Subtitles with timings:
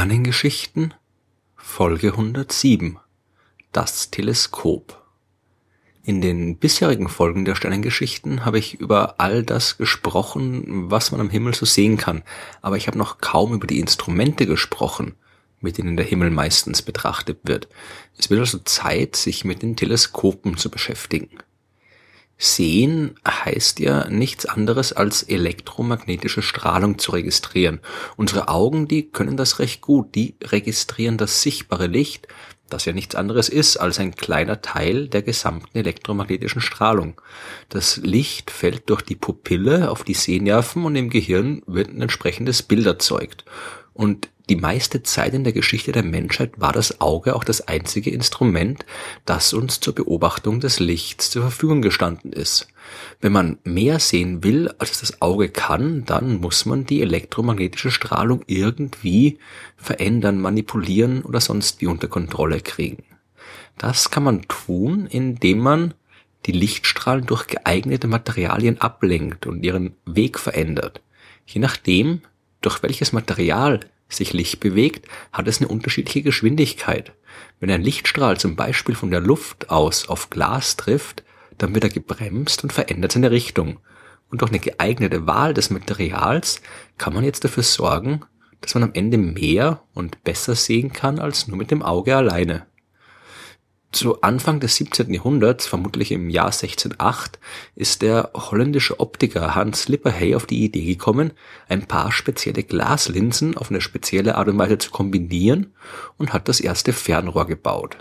[0.00, 0.94] Sternengeschichten
[1.56, 2.98] Folge 107
[3.70, 4.98] Das Teleskop
[6.02, 11.28] In den bisherigen Folgen der Sternengeschichten habe ich über all das gesprochen, was man am
[11.28, 12.22] Himmel so sehen kann,
[12.62, 15.16] aber ich habe noch kaum über die Instrumente gesprochen,
[15.60, 17.68] mit denen der Himmel meistens betrachtet wird.
[18.16, 21.28] Es wird also Zeit, sich mit den Teleskopen zu beschäftigen.
[22.42, 27.80] Sehen heißt ja nichts anderes als elektromagnetische Strahlung zu registrieren.
[28.16, 30.14] Unsere Augen, die können das recht gut.
[30.14, 32.28] Die registrieren das sichtbare Licht,
[32.70, 37.20] das ja nichts anderes ist als ein kleiner Teil der gesamten elektromagnetischen Strahlung.
[37.68, 42.62] Das Licht fällt durch die Pupille auf die Sehnerven und im Gehirn wird ein entsprechendes
[42.62, 43.44] Bild erzeugt.
[43.92, 48.10] Und die meiste Zeit in der Geschichte der Menschheit war das Auge auch das einzige
[48.10, 48.84] Instrument,
[49.24, 52.66] das uns zur Beobachtung des Lichts zur Verfügung gestanden ist.
[53.20, 58.42] Wenn man mehr sehen will, als das Auge kann, dann muss man die elektromagnetische Strahlung
[58.48, 59.38] irgendwie
[59.76, 63.04] verändern, manipulieren oder sonst wie unter Kontrolle kriegen.
[63.78, 65.94] Das kann man tun, indem man
[66.46, 71.02] die Lichtstrahlen durch geeignete Materialien ablenkt und ihren Weg verändert.
[71.46, 72.22] Je nachdem,
[72.62, 73.80] durch welches Material
[74.12, 77.12] sich Licht bewegt, hat es eine unterschiedliche Geschwindigkeit.
[77.60, 81.22] Wenn ein Lichtstrahl zum Beispiel von der Luft aus auf Glas trifft,
[81.58, 83.78] dann wird er gebremst und verändert seine Richtung.
[84.30, 86.60] Und durch eine geeignete Wahl des Materials
[86.98, 88.22] kann man jetzt dafür sorgen,
[88.60, 92.66] dass man am Ende mehr und besser sehen kann als nur mit dem Auge alleine.
[93.92, 95.12] Zu Anfang des 17.
[95.12, 97.40] Jahrhunderts, vermutlich im Jahr 1608,
[97.74, 101.32] ist der holländische Optiker Hans Lipperhey auf die Idee gekommen,
[101.68, 105.74] ein paar spezielle Glaslinsen auf eine spezielle Art und Weise zu kombinieren
[106.18, 107.96] und hat das erste Fernrohr gebaut.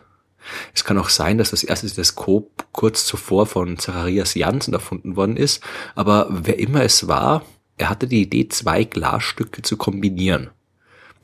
[0.76, 5.38] Es kann auch sein, dass das erste Teleskop kurz zuvor von Zacharias Janssen erfunden worden
[5.38, 5.64] ist,
[5.96, 7.44] aber wer immer es war,
[7.78, 10.52] er hatte die Idee, zwei Glasstücke zu kombinieren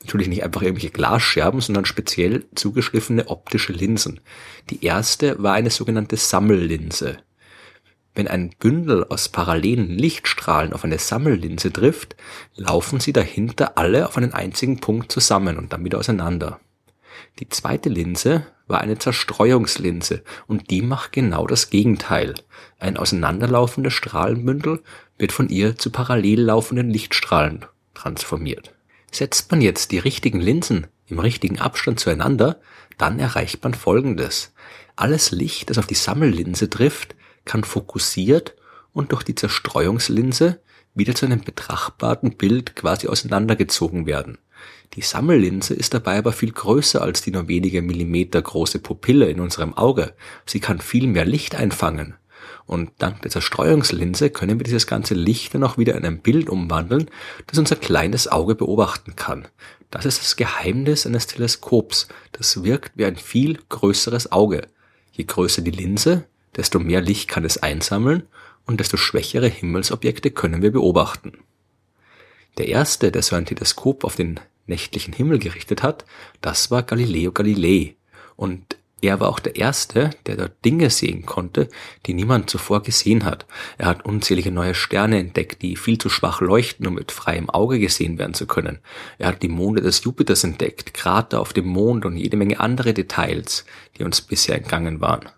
[0.06, 4.20] natürlich nicht einfach irgendwelche Glasscherben, sondern speziell zugeschliffene optische Linsen.
[4.70, 7.18] Die erste war eine sogenannte Sammellinse.
[8.14, 12.16] Wenn ein Bündel aus parallelen Lichtstrahlen auf eine Sammellinse trifft,
[12.54, 16.60] laufen sie dahinter alle auf einen einzigen Punkt zusammen und dann wieder auseinander.
[17.40, 22.34] Die zweite Linse war eine Zerstreuungslinse und die macht genau das Gegenteil.
[22.78, 24.82] Ein auseinanderlaufendes Strahlenbündel
[25.18, 28.75] wird von ihr zu parallel laufenden Lichtstrahlen transformiert.
[29.16, 32.60] Setzt man jetzt die richtigen Linsen im richtigen Abstand zueinander,
[32.98, 34.52] dann erreicht man Folgendes.
[34.94, 37.16] Alles Licht, das auf die Sammellinse trifft,
[37.46, 38.56] kann fokussiert
[38.92, 40.60] und durch die Zerstreuungslinse
[40.94, 44.36] wieder zu einem betrachtbaren Bild quasi auseinandergezogen werden.
[44.92, 49.40] Die Sammellinse ist dabei aber viel größer als die nur wenige Millimeter große Pupille in
[49.40, 50.12] unserem Auge.
[50.44, 52.16] Sie kann viel mehr Licht einfangen.
[52.66, 56.48] Und dank der Zerstreuungslinse können wir dieses ganze Licht dann auch wieder in ein Bild
[56.48, 57.10] umwandeln,
[57.46, 59.48] das unser kleines Auge beobachten kann.
[59.90, 62.08] Das ist das Geheimnis eines Teleskops.
[62.32, 64.66] Das wirkt wie ein viel größeres Auge.
[65.12, 66.24] Je größer die Linse,
[66.56, 68.24] desto mehr Licht kann es einsammeln
[68.66, 71.38] und desto schwächere Himmelsobjekte können wir beobachten.
[72.58, 76.04] Der erste, der so ein Teleskop auf den nächtlichen Himmel gerichtet hat,
[76.40, 77.96] das war Galileo Galilei.
[78.34, 81.68] Und er war auch der Erste, der dort Dinge sehen konnte,
[82.06, 83.44] die niemand zuvor gesehen hat.
[83.76, 87.78] Er hat unzählige neue Sterne entdeckt, die viel zu schwach leuchten, um mit freiem Auge
[87.78, 88.78] gesehen werden zu können.
[89.18, 92.94] Er hat die Monde des Jupiters entdeckt, Krater auf dem Mond und jede Menge andere
[92.94, 93.66] Details,
[93.98, 95.28] die uns bisher entgangen waren.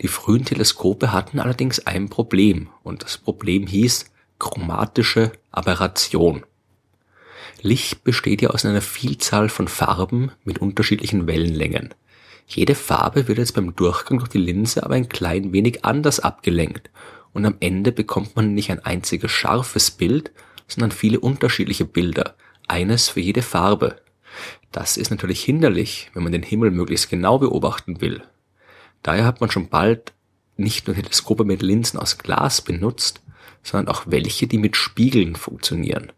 [0.00, 4.06] Die frühen Teleskope hatten allerdings ein Problem, und das Problem hieß
[4.38, 6.44] chromatische Aberration.
[7.60, 11.92] Licht besteht ja aus einer Vielzahl von Farben mit unterschiedlichen Wellenlängen.
[12.50, 16.88] Jede Farbe wird jetzt beim Durchgang durch die Linse aber ein klein wenig anders abgelenkt
[17.34, 20.32] und am Ende bekommt man nicht ein einziges scharfes Bild,
[20.66, 22.36] sondern viele unterschiedliche Bilder,
[22.66, 24.00] eines für jede Farbe.
[24.72, 28.22] Das ist natürlich hinderlich, wenn man den Himmel möglichst genau beobachten will.
[29.02, 30.14] Daher hat man schon bald
[30.56, 33.20] nicht nur Teleskope mit Linsen aus Glas benutzt,
[33.62, 36.12] sondern auch welche, die mit Spiegeln funktionieren.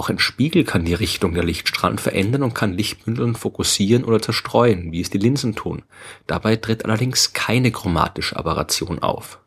[0.00, 4.92] Auch ein Spiegel kann die Richtung der Lichtstrahlen verändern und kann Lichtbündeln fokussieren oder zerstreuen,
[4.92, 5.82] wie es die Linsen tun.
[6.26, 9.40] Dabei tritt allerdings keine chromatische Aberration auf.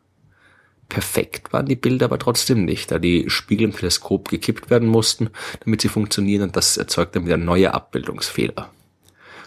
[0.88, 5.30] Perfekt waren die Bilder aber trotzdem nicht, da die Spiegel im Teleskop gekippt werden mussten,
[5.64, 8.70] damit sie funktionieren und das erzeugt dann wieder neue Abbildungsfehler.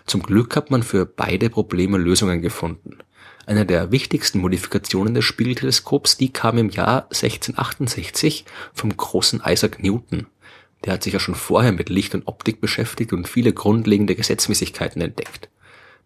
[0.08, 2.98] Zum Glück hat man für beide Probleme Lösungen gefunden.
[3.46, 8.44] Eine der wichtigsten Modifikationen des Spiegelteleskops, die kam im Jahr 1668
[8.74, 10.28] vom großen Isaac Newton.
[10.86, 15.02] Der hat sich ja schon vorher mit Licht und Optik beschäftigt und viele grundlegende Gesetzmäßigkeiten
[15.02, 15.50] entdeckt.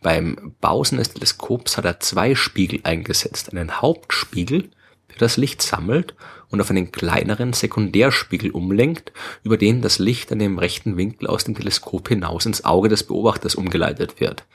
[0.02, 3.52] Beim Bau seines Teleskops hat er zwei Spiegel eingesetzt.
[3.52, 4.70] Einen Hauptspiegel,
[5.10, 6.16] der das Licht sammelt,
[6.50, 9.14] und auf einen kleineren Sekundärspiegel umlenkt,
[9.44, 13.04] über den das Licht an dem rechten Winkel aus dem Teleskop hinaus ins Auge des
[13.04, 14.46] Beobachters umgeleitet wird.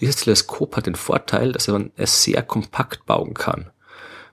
[0.00, 3.70] Dieses Teleskop hat den Vorteil, dass man es sehr kompakt bauen kann.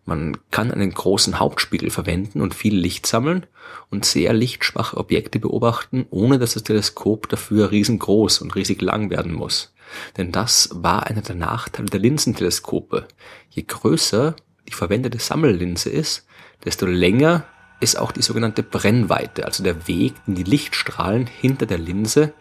[0.06, 3.46] Man kann einen großen Hauptspiegel verwenden und viel Licht sammeln
[3.90, 9.34] und sehr lichtschwache Objekte beobachten, ohne dass das Teleskop dafür riesengroß und riesig lang werden
[9.34, 9.74] muss.
[10.18, 13.08] Denn das war einer der Nachteile der Linsenteleskope.
[13.50, 14.36] Je größer
[14.68, 16.26] die verwendete Sammellinse ist,
[16.66, 17.46] desto länger
[17.80, 22.34] ist auch die sogenannte Brennweite, also der Weg, den die Lichtstrahlen hinter der Linse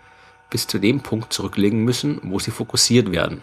[0.51, 3.43] bis zu dem Punkt zurücklegen müssen, wo sie fokussiert werden.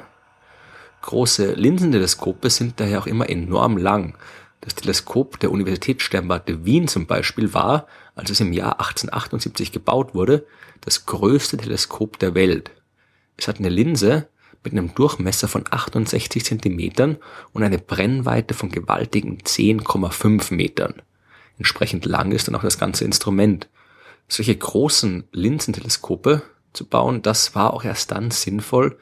[1.02, 4.16] Große Linsenteleskope sind daher auch immer enorm lang.
[4.62, 10.46] Das Teleskop der Universitätssternwarte Wien zum Beispiel war, als es im Jahr 1878 gebaut wurde,
[10.82, 12.72] das größte Teleskop der Welt.
[13.38, 14.28] Es hat eine Linse
[14.64, 17.18] mit einem Durchmesser von 68 Zentimetern
[17.54, 21.02] und eine Brennweite von gewaltigen 10,5 Metern.
[21.58, 23.70] Entsprechend lang ist dann auch das ganze Instrument.
[24.28, 26.42] Solche großen Linsenteleskope
[26.74, 27.22] zu bauen.
[27.22, 28.98] Das war auch erst dann sinnvoll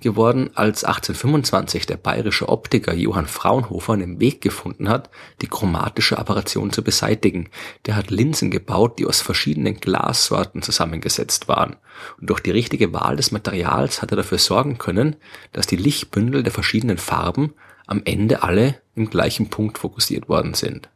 [0.00, 5.10] geworden, als 1825 der bayerische Optiker Johann Fraunhofer einen Weg gefunden hat,
[5.40, 7.48] die chromatische Aberration zu beseitigen.
[7.86, 11.76] Der hat Linsen gebaut, die aus verschiedenen Glassorten zusammengesetzt waren.
[12.20, 15.16] Und durch die richtige Wahl des Materials hat er dafür sorgen können,
[15.52, 17.54] dass die Lichtbündel der verschiedenen Farben
[17.86, 20.88] am Ende alle im gleichen Punkt fokussiert worden sind.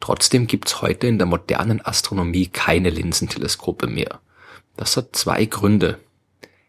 [0.00, 4.20] Trotzdem gibt's heute in der modernen Astronomie keine Linsenteleskope mehr.
[4.78, 5.98] Das hat zwei Gründe.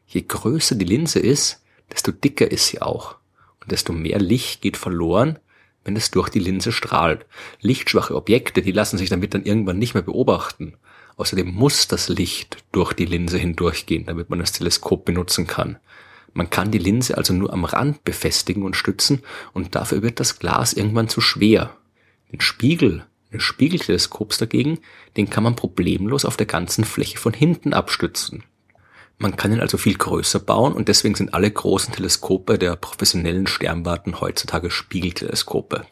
[0.07, 1.63] Je größer die Linse ist,
[1.93, 3.17] desto dicker ist sie auch.
[3.61, 5.37] Und desto mehr Licht geht verloren,
[5.83, 7.27] wenn es durch die Linse strahlt.
[7.61, 10.73] Lichtschwache Objekte, die lassen sich damit dann irgendwann nicht mehr beobachten.
[11.17, 15.77] Außerdem muss das Licht durch die Linse hindurchgehen, damit man das Teleskop benutzen kann.
[16.33, 19.21] Man kann die Linse also nur am Rand befestigen und stützen
[19.53, 21.77] und dafür wird das Glas irgendwann zu schwer.
[22.31, 23.05] Den Spiegel
[23.37, 24.79] Spiegelteleskops dagegen,
[25.17, 28.43] den kann man problemlos auf der ganzen Fläche von hinten abstützen.
[29.17, 33.47] Man kann ihn also viel größer bauen und deswegen sind alle großen Teleskope der professionellen
[33.47, 35.85] Sternwarten heutzutage Spiegelteleskope.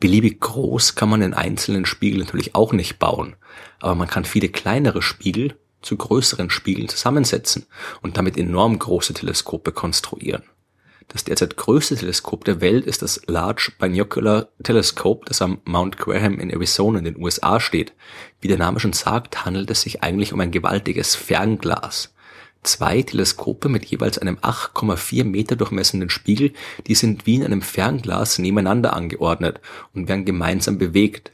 [0.00, 3.36] Beliebig groß kann man den einzelnen Spiegel natürlich auch nicht bauen,
[3.78, 7.66] aber man kann viele kleinere Spiegel zu größeren Spiegeln zusammensetzen
[8.02, 10.42] und damit enorm große Teleskope konstruieren.
[11.08, 16.40] Das derzeit größte Teleskop der Welt ist das Large Binocular Telescope, das am Mount Graham
[16.40, 17.92] in Arizona in den USA steht.
[18.40, 22.14] Wie der Name schon sagt, handelt es sich eigentlich um ein gewaltiges Fernglas.
[22.62, 26.52] Zwei Teleskope mit jeweils einem 8,4 Meter durchmessenden Spiegel,
[26.86, 29.60] die sind wie in einem Fernglas nebeneinander angeordnet
[29.92, 31.32] und werden gemeinsam bewegt.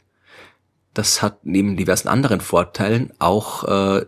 [0.93, 4.05] Das hat neben diversen anderen Vorteilen auch äh,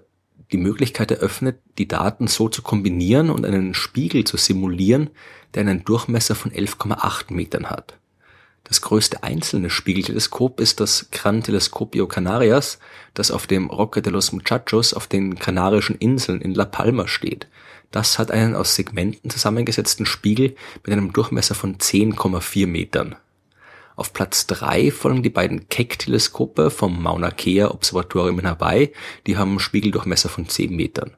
[0.54, 5.10] die Möglichkeit eröffnet, die Daten so zu kombinieren und einen Spiegel zu simulieren,
[5.54, 7.98] der einen Durchmesser von 11,8 Metern hat.
[8.64, 12.80] Das größte einzelne Spiegelteleskop ist das Gran Telescopio Canarias,
[13.14, 17.48] das auf dem Roque de los Muchachos auf den Kanarischen Inseln in La Palma steht.
[17.92, 23.16] Das hat einen aus Segmenten zusammengesetzten Spiegel mit einem Durchmesser von 10,4 Metern.
[23.95, 28.92] Auf Platz drei folgen die beiden Keck-Teleskope vom Mauna Kea Observatorium in Hawaii.
[29.28, 31.12] Die haben Spiegeldurchmesser von 10 Metern.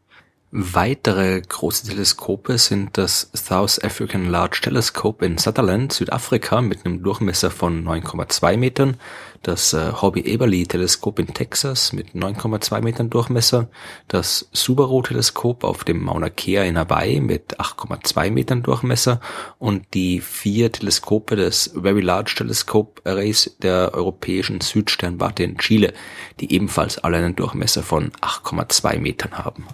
[0.52, 7.52] Weitere große Teleskope sind das South African Large Telescope in Sutherland, Südafrika mit einem Durchmesser
[7.52, 8.96] von 9,2 Metern,
[9.42, 13.68] das äh, Hobby Eberly Teleskop in Texas mit 9,2 Metern Durchmesser,
[14.08, 19.20] das Subaru Teleskop auf dem Mauna Kea in Hawaii mit 8,2 Metern Durchmesser.
[19.60, 25.94] Und die vier Teleskope des Very Large Telescope Arrays der europäischen Südsternwarte in Chile,
[26.40, 29.68] die ebenfalls alle einen Durchmesser von 8,2 Metern haben.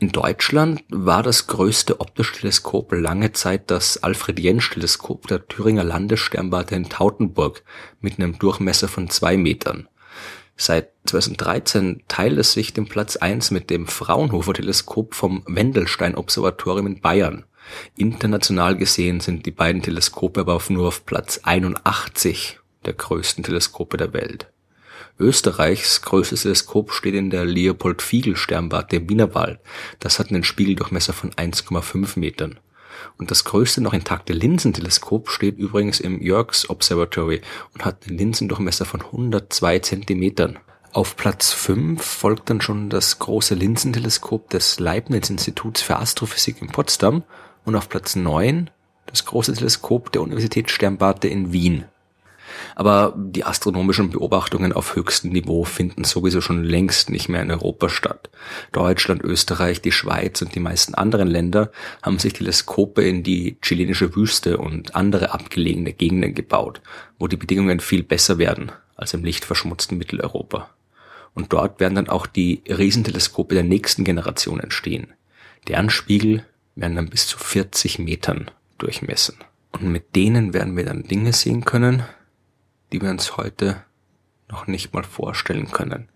[0.00, 6.88] In Deutschland war das größte optische Teleskop lange Zeit das Alfred-Jentsch-Teleskop der Thüringer Landessternwarte in
[6.88, 7.64] Tautenburg
[8.00, 9.88] mit einem Durchmesser von zwei Metern.
[10.56, 17.44] Seit 2013 teilt es sich den Platz eins mit dem Fraunhofer-Teleskop vom Wendelstein-Observatorium in Bayern.
[17.96, 24.12] International gesehen sind die beiden Teleskope aber nur auf Platz 81 der größten Teleskope der
[24.12, 24.48] Welt.
[25.18, 29.60] Österreichs größtes Teleskop steht in der Leopold-Fiegel-Sternwarte im Wienerwald.
[29.98, 32.60] Das hat einen Spiegeldurchmesser von 1,5 Metern.
[33.16, 37.40] Und das größte noch intakte Linsenteleskop steht übrigens im Yerkes Observatory
[37.74, 40.58] und hat einen Linsendurchmesser von 102 Zentimetern.
[40.92, 47.24] Auf Platz 5 folgt dann schon das große Linsenteleskop des Leibniz-Instituts für Astrophysik in Potsdam
[47.64, 48.70] und auf Platz 9
[49.06, 51.84] das große Teleskop der Universitätssternwarte in Wien.
[52.74, 57.88] Aber die astronomischen Beobachtungen auf höchstem Niveau finden sowieso schon längst nicht mehr in Europa
[57.88, 58.30] statt.
[58.72, 61.70] Deutschland, Österreich, die Schweiz und die meisten anderen Länder
[62.02, 66.80] haben sich Teleskope in die chilenische Wüste und andere abgelegene Gegenden gebaut,
[67.18, 70.68] wo die Bedingungen viel besser werden also im lichtverschmutzten Mitteleuropa.
[71.32, 75.14] Und dort werden dann auch die Riesenteleskope der nächsten Generation entstehen.
[75.68, 79.36] Deren Spiegel werden dann bis zu 40 Metern durchmessen.
[79.70, 82.02] Und mit denen werden wir dann Dinge sehen können,
[82.92, 83.84] die wir uns heute
[84.48, 86.08] noch nicht mal vorstellen können.